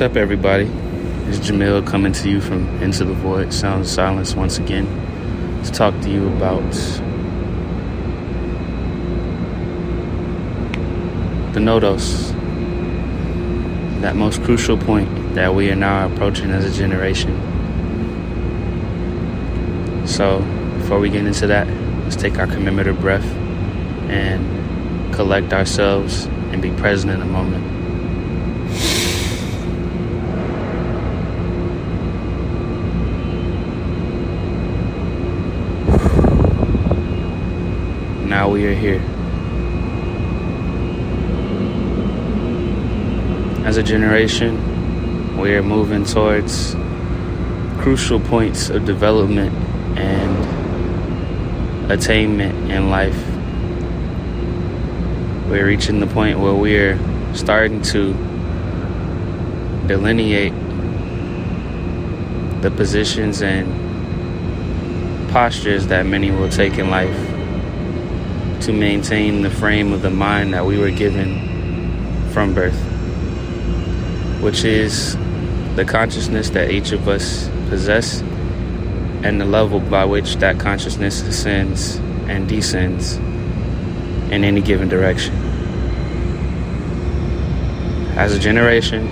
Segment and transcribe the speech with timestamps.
[0.00, 0.64] What's up, everybody?
[1.28, 4.86] It's Jamil coming to you from Into the Void, Sound of Silence, once again
[5.62, 6.72] to talk to you about
[11.52, 12.30] the Nodos,
[14.00, 17.36] that most crucial point that we are now approaching as a generation.
[20.06, 20.38] So,
[20.78, 21.68] before we get into that,
[22.04, 23.30] let's take our commemorative breath
[24.08, 27.79] and collect ourselves and be present in the moment.
[38.70, 39.00] Are here.
[43.66, 46.76] As a generation, we are moving towards
[47.80, 49.52] crucial points of development
[49.98, 53.18] and attainment in life.
[55.48, 56.96] We're reaching the point where we're
[57.34, 58.12] starting to
[59.88, 60.54] delineate
[62.62, 63.66] the positions and
[65.32, 67.29] postures that many will take in life
[68.60, 72.78] to maintain the frame of the mind that we were given from birth,
[74.42, 75.16] which is
[75.76, 78.20] the consciousness that each of us possess
[79.22, 81.96] and the level by which that consciousness ascends
[82.28, 85.34] and descends in any given direction.
[88.16, 89.06] As a generation,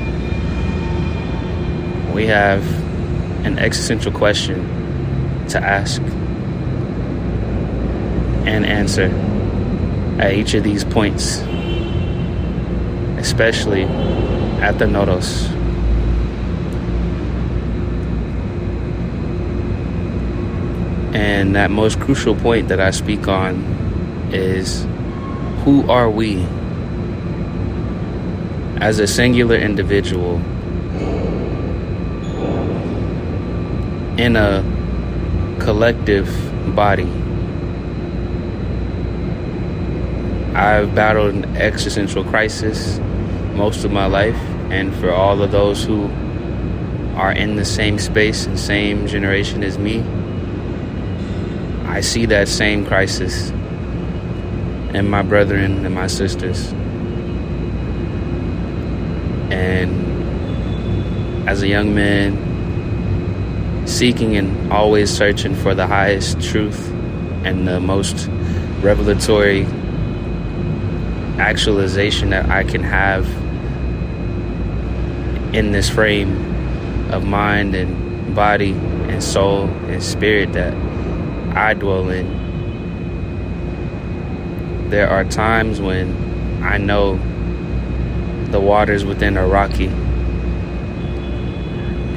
[2.12, 2.62] we have
[3.46, 6.02] an existential question to ask
[8.46, 9.08] and answer
[10.18, 11.38] at each of these points,
[13.18, 15.48] especially at the nodos.
[21.14, 23.56] And that most crucial point that I speak on
[24.32, 24.86] is
[25.64, 26.44] who are we
[28.80, 30.36] as a singular individual
[34.18, 34.62] in a
[35.60, 36.28] collective
[36.74, 37.08] body?
[40.58, 42.98] I've battled an existential crisis
[43.54, 44.34] most of my life,
[44.70, 46.10] and for all of those who
[47.14, 50.02] are in the same space and same generation as me,
[51.86, 53.50] I see that same crisis
[54.94, 56.72] in my brethren and my sisters.
[59.52, 59.88] And
[61.48, 66.90] as a young man, seeking and always searching for the highest truth
[67.44, 68.28] and the most
[68.80, 69.64] revelatory
[71.38, 73.26] actualization that I can have
[75.54, 76.36] in this frame
[77.12, 80.74] of mind and body and soul and spirit that
[81.56, 82.48] I dwell in.
[84.90, 87.18] There are times when I know
[88.50, 89.86] the waters within are rocky.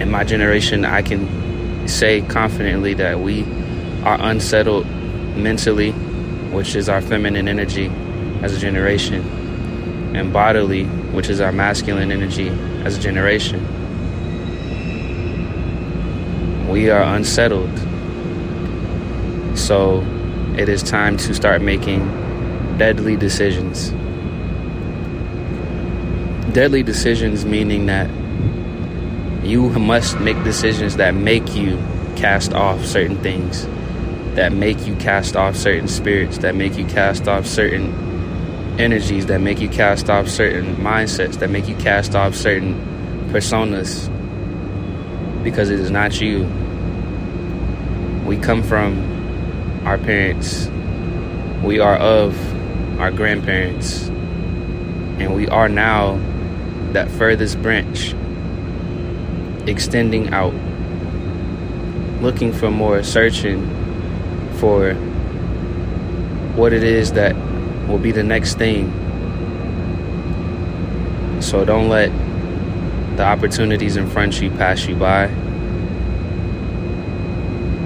[0.01, 3.43] In my generation, I can say confidently that we
[4.03, 4.88] are unsettled
[5.35, 5.91] mentally,
[6.51, 7.91] which is our feminine energy
[8.41, 9.24] as a generation,
[10.16, 12.50] and bodily, which is our masculine energy
[12.84, 13.59] as a generation.
[16.68, 17.78] We are unsettled.
[19.57, 20.01] So
[20.57, 22.07] it is time to start making
[22.78, 23.91] deadly decisions.
[26.53, 28.09] Deadly decisions meaning that
[29.46, 31.78] you must make decisions that make you
[32.16, 33.66] cast off certain things,
[34.35, 38.10] that make you cast off certain spirits, that make you cast off certain
[38.81, 42.74] energies that make you cast off certain mindsets, that make you cast off certain
[43.31, 44.09] personas
[45.44, 46.44] because it is not you.
[48.25, 50.68] We come from our parents,
[51.64, 52.36] we are of
[53.00, 56.19] our grandparents, and we are now
[56.94, 58.13] that furthest branch
[59.68, 60.53] extending out,
[62.22, 63.62] looking for more, searching
[64.56, 64.96] for
[66.56, 67.36] what it is that
[67.88, 68.92] will be the next thing.
[71.42, 72.12] So don't let
[73.18, 75.28] the opportunities in front of you pass you by.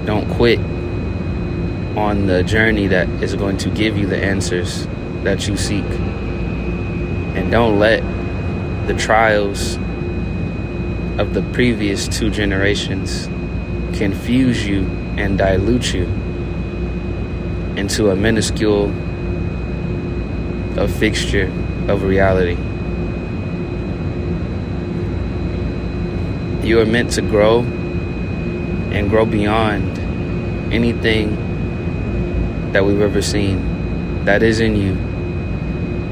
[0.04, 0.58] Don't quit
[1.96, 4.86] on the journey that is going to give you the answers
[5.24, 5.84] that you seek.
[7.34, 8.02] And don't let
[8.86, 9.76] the trials
[11.18, 13.26] of the previous two generations
[13.96, 14.82] confuse you
[15.16, 16.04] and dilute you
[17.76, 18.92] into a minuscule
[20.76, 21.46] a fixture
[21.88, 22.56] of reality.
[26.66, 29.98] You are meant to grow and grow beyond
[30.72, 31.34] anything
[32.72, 34.96] that we've ever seen that is in you.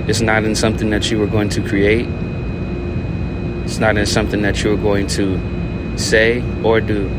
[0.08, 2.06] It's not in something that you were going to create.
[3.64, 7.10] It's not in something that you're going to say or do.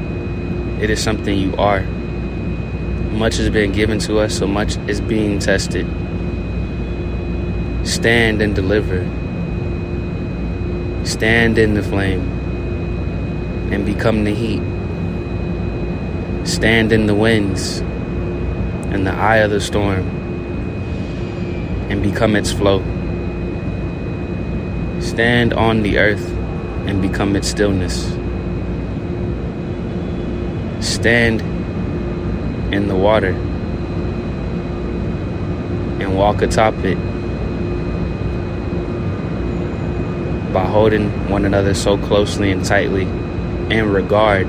[0.79, 1.81] It is something you are.
[3.11, 5.85] Much has been given to us, so much is being tested.
[7.85, 9.05] Stand and deliver.
[11.05, 12.19] Stand in the flame
[13.71, 14.63] and become the heat.
[16.47, 17.81] Stand in the winds
[18.91, 19.99] and the eye of the storm
[21.91, 22.79] and become its flow.
[24.99, 26.27] Stand on the earth
[26.87, 28.07] and become its stillness.
[30.83, 31.41] Stand
[32.73, 33.35] in the water
[35.99, 36.97] and walk atop it
[40.55, 44.47] by holding one another so closely and tightly in regard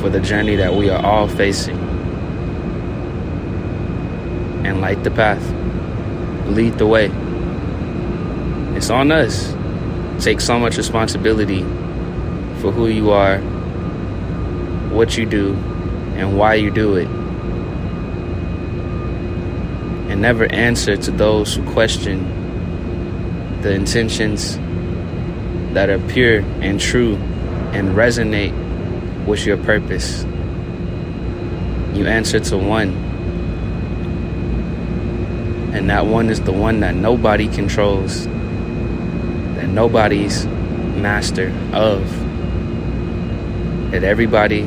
[0.00, 1.78] for the journey that we are all facing.
[4.66, 5.40] And light the path.
[6.48, 7.12] Lead the way.
[8.76, 9.54] It's on us.
[10.18, 11.62] Take so much responsibility
[12.60, 13.38] for who you are
[14.90, 15.54] what you do
[16.16, 17.06] and why you do it.
[20.10, 22.39] And never answer to those who question
[23.62, 24.56] the intentions
[25.74, 27.16] that are pure and true
[27.72, 28.54] and resonate
[29.26, 30.24] with your purpose.
[31.94, 32.88] You answer to one.
[35.74, 42.02] And that one is the one that nobody controls, that nobody's master of,
[43.92, 44.62] that everybody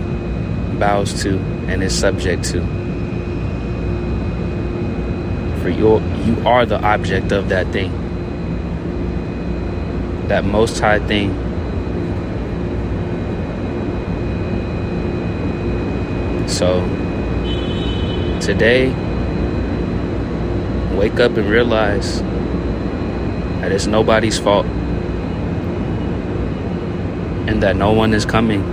[0.80, 1.38] bows to
[1.68, 2.62] and is subject to.
[5.62, 8.03] For you, you are the object of that thing.
[10.34, 11.30] That most high thing.
[16.48, 16.82] So,
[18.42, 18.88] today,
[20.98, 22.24] wake up and realize
[23.62, 24.66] that it's nobody's fault
[27.46, 28.64] and that no one is coming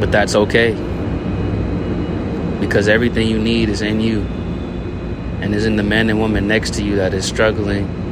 [0.00, 0.72] but that's okay.
[2.60, 4.22] Because everything you need is in you
[5.42, 8.03] and is in the man and woman next to you that is struggling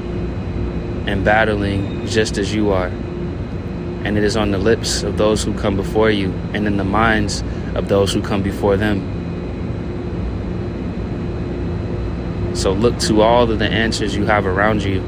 [1.07, 2.87] and battling just as you are.
[2.87, 6.85] And it is on the lips of those who come before you and in the
[6.85, 7.43] minds
[7.75, 9.21] of those who come before them.
[12.55, 15.01] So look to all of the answers you have around you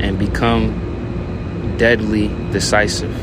[0.00, 3.14] and become deadly decisive.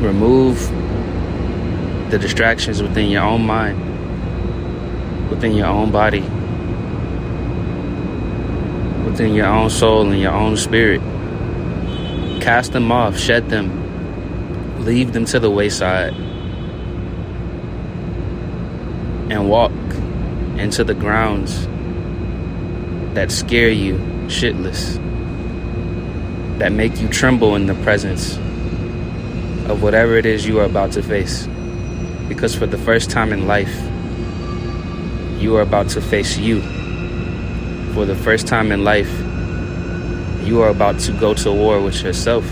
[0.00, 0.58] remove
[2.10, 3.78] the distractions within your own mind,
[5.30, 6.20] within your own body,
[9.04, 11.00] within your own soul and your own spirit.
[12.42, 16.12] Cast them off, shed them, leave them to the wayside,
[19.30, 19.72] and walk
[20.58, 21.66] into the grounds
[23.14, 23.94] that scare you
[24.26, 24.96] shitless,
[26.58, 28.36] that make you tremble in the presence
[29.68, 31.46] of whatever it is you are about to face.
[32.28, 33.89] Because for the first time in life,
[35.40, 36.60] you are about to face you.
[37.94, 39.10] For the first time in life,
[40.46, 42.44] you are about to go to war with yourself.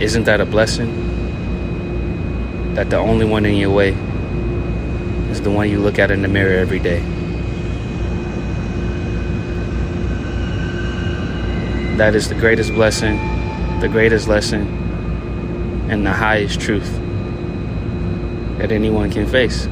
[0.00, 0.90] Isn't that a blessing?
[2.74, 3.90] That the only one in your way
[5.30, 7.00] is the one you look at in the mirror every day.
[11.96, 13.16] That is the greatest blessing,
[13.80, 14.62] the greatest lesson,
[15.90, 17.01] and the highest truth
[18.62, 19.66] that anyone can face.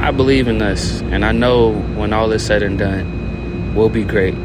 [0.00, 4.04] I believe in us, and I know when all is said and done, we'll be
[4.04, 4.36] great.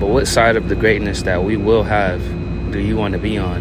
[0.00, 2.22] But what side of the greatness that we will have
[2.72, 3.60] do you want to be on?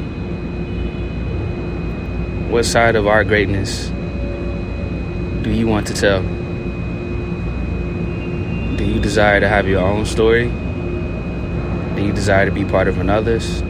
[2.50, 3.90] What side of our greatness
[5.42, 6.22] do you want to tell?
[8.78, 10.46] Do you desire to have your own story?
[11.98, 13.62] Do you desire to be part of another's?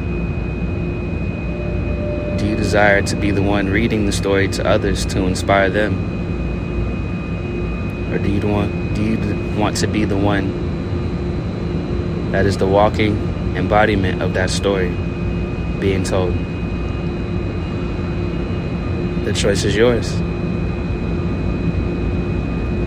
[2.45, 5.95] Do you desire to be the one reading the story to others to inspire them?
[8.13, 9.17] Or do you want do you
[9.57, 10.51] want to be the one
[12.31, 13.17] that is the walking
[13.55, 14.89] embodiment of that story
[15.79, 16.35] being told?
[19.25, 20.15] The choice is yours.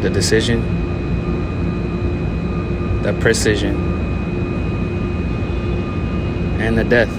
[0.03, 0.62] The decision
[3.03, 3.75] the precision,
[6.61, 7.18] and the death.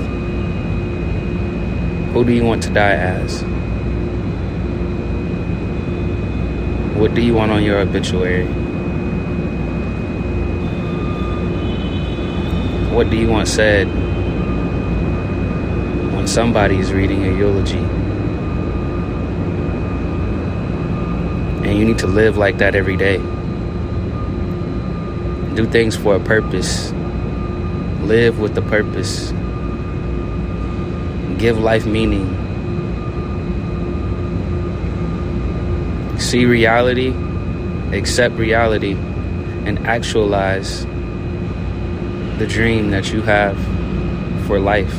[2.13, 3.43] Who do you want to die as?
[6.97, 8.45] What do you want on your obituary?
[12.93, 13.87] What do you want said
[16.19, 17.77] when somebody is reading a eulogy.
[21.65, 23.19] And you need to live like that every day.
[25.55, 26.91] Do things for a purpose.
[28.01, 29.31] Live with a purpose.
[31.39, 32.27] Give life meaning.
[36.19, 37.13] See reality,
[37.95, 38.91] accept reality,
[39.65, 40.85] and actualize
[42.39, 43.57] the dream that you have
[44.47, 44.93] for life.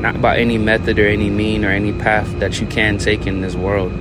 [0.00, 3.40] Not by any method or any mean or any path that you can take in
[3.40, 3.92] this world.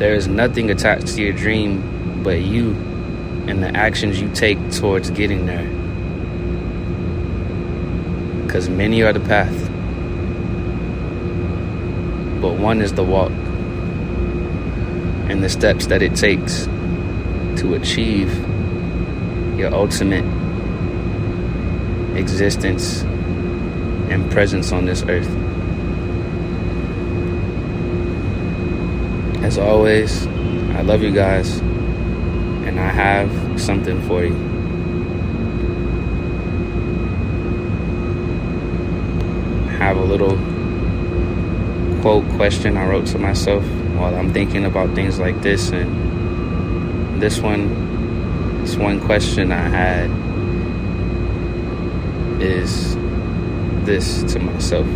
[0.00, 2.70] There is nothing attached to your dream but you
[3.46, 5.68] and the actions you take towards getting there.
[8.44, 9.63] Because many are the path,
[12.44, 13.30] but one is the walk
[15.30, 16.66] and the steps that it takes
[17.56, 18.30] to achieve
[19.58, 20.26] your ultimate
[22.18, 23.00] existence
[24.10, 25.30] and presence on this earth.
[29.42, 30.26] As always,
[30.76, 31.60] I love you guys,
[32.66, 34.34] and I have something for you.
[39.78, 40.53] have a little
[42.04, 43.64] quote question I wrote to myself
[43.96, 50.10] while I'm thinking about things like this and this one this one question I had
[52.42, 52.94] is
[53.86, 54.86] this to myself.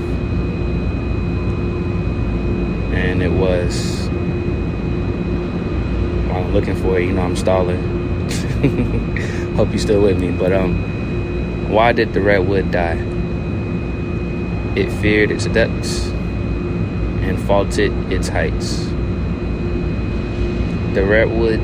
[2.93, 4.11] And it was
[6.29, 8.29] while I'm looking for it, you know, I'm stalling.
[9.57, 10.31] Hope you're still with me.
[10.31, 12.99] But um why did the redwood die?
[14.77, 16.08] It feared its depths
[17.29, 18.87] and faulted its heights.
[20.95, 21.61] The redwood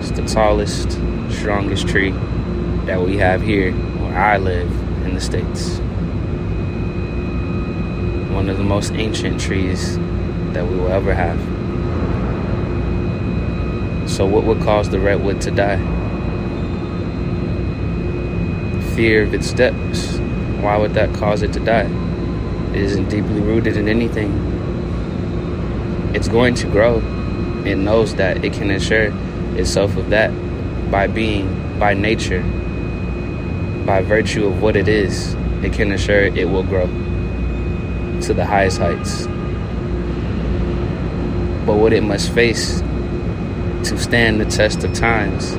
[0.00, 0.92] is the tallest,
[1.30, 2.10] strongest tree
[2.84, 4.70] that we have here where I live
[5.04, 5.78] in the States.
[8.32, 9.96] One of the most ancient trees
[10.52, 11.38] that we will ever have.
[14.08, 15.78] So, what would cause the redwood to die?
[18.94, 20.18] Fear of its depths.
[20.60, 21.88] Why would that cause it to die?
[22.70, 24.49] It isn't deeply rooted in anything.
[26.12, 26.96] It's going to grow.
[27.64, 29.12] It knows that it can assure
[29.56, 30.30] itself of that
[30.90, 32.42] by being, by nature,
[33.86, 36.86] by virtue of what it is, it can assure it will grow
[38.22, 39.26] to the highest heights.
[41.64, 45.52] But what it must face to stand the test of times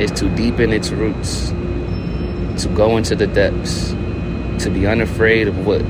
[0.00, 1.48] is to deepen its roots,
[2.62, 3.90] to go into the depths,
[4.62, 5.82] to be unafraid of what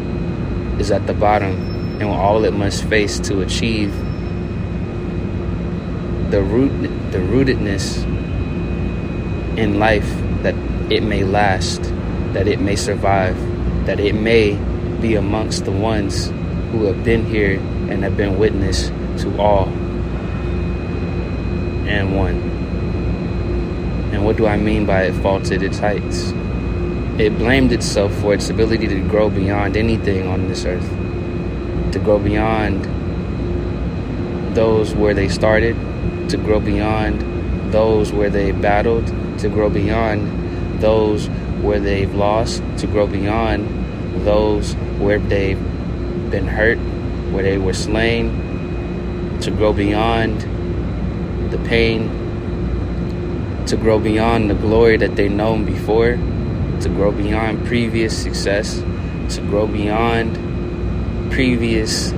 [0.81, 1.70] is at the bottom
[2.01, 3.95] and all it must face to achieve
[6.31, 6.71] the root
[7.13, 8.05] the rootedness
[9.59, 10.09] in life
[10.43, 10.55] that
[10.91, 11.83] it may last,
[12.33, 13.37] that it may survive,
[13.87, 14.55] that it may
[15.01, 16.29] be amongst the ones
[16.71, 17.59] who have been here
[17.91, 18.89] and have been witness
[19.23, 19.67] to all
[21.89, 22.37] and one.
[24.13, 26.33] And what do I mean by it faulted its heights?
[27.19, 30.89] It blamed itself for its ability to grow beyond anything on this earth,
[31.93, 32.85] to grow beyond
[34.55, 35.77] those where they started,
[36.29, 39.07] to grow beyond those where they battled,
[39.39, 41.29] to grow beyond those
[41.63, 43.67] where they've lost, to grow beyond
[44.25, 45.61] those where they've
[46.31, 46.79] been hurt,
[47.33, 50.41] where they were slain, to grow beyond
[51.51, 52.09] the pain,
[53.67, 56.19] to grow beyond the glory that they've known before,
[56.81, 58.81] to grow beyond previous success,
[59.29, 60.50] to grow beyond
[61.31, 62.13] previous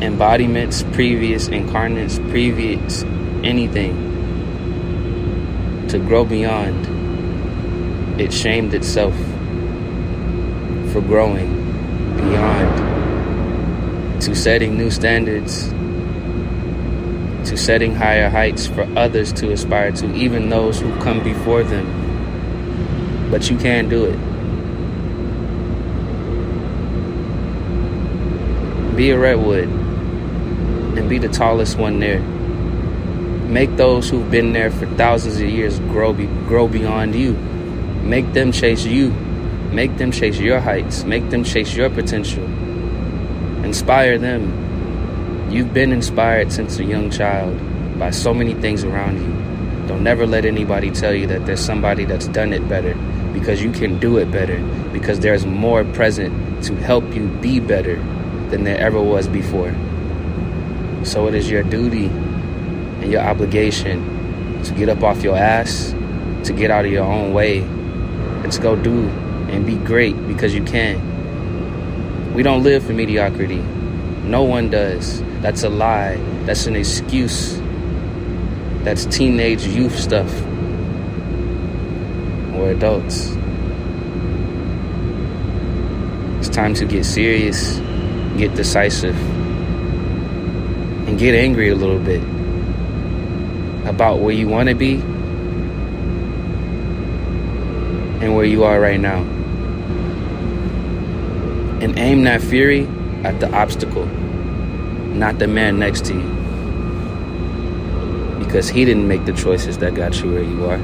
[0.00, 3.02] embodiments, previous incarnates, previous
[3.42, 3.94] anything
[5.88, 6.86] to grow beyond.
[8.20, 9.14] It shamed itself
[10.92, 11.52] for growing
[12.16, 15.70] beyond, to setting new standards,
[17.48, 23.30] to setting higher heights for others to aspire to, even those who come before them.
[23.30, 24.33] But you can do it.
[28.96, 32.20] Be a redwood and be the tallest one there.
[32.20, 37.32] Make those who've been there for thousands of years grow be, grow beyond you.
[37.32, 39.10] Make them chase you.
[39.72, 41.02] Make them chase your heights.
[41.02, 42.44] Make them chase your potential.
[43.64, 45.50] Inspire them.
[45.50, 47.58] You've been inspired since a young child
[47.98, 49.88] by so many things around you.
[49.88, 52.94] Don't never let anybody tell you that there's somebody that's done it better
[53.32, 54.60] because you can do it better
[54.92, 57.96] because there's more present to help you be better
[58.50, 59.74] than there ever was before.
[61.04, 65.94] So it is your duty and your obligation to get up off your ass,
[66.44, 69.08] to get out of your own way, and to go do
[69.50, 71.12] and be great because you can.
[72.34, 73.62] We don't live for mediocrity.
[74.24, 75.22] No one does.
[75.40, 76.16] That's a lie.
[76.44, 77.60] That's an excuse.
[78.82, 80.32] That's teenage youth stuff.
[82.52, 83.36] We're adults.
[86.38, 87.78] It's time to get serious,
[88.38, 89.16] get decisive,
[91.06, 92.22] and get angry a little bit
[93.86, 94.94] about where you want to be
[98.24, 99.18] and where you are right now.
[101.80, 102.88] And aim that fury
[103.22, 106.34] at the obstacle, not the man next to you.
[108.38, 110.78] Because he didn't make the choices that got you where you are.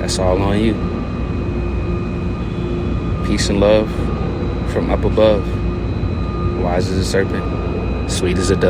[0.00, 0.74] That's all on you.
[3.26, 3.88] Peace and love
[4.72, 5.57] from up above.
[6.62, 8.66] Wise as a serpent, sweet as a dove.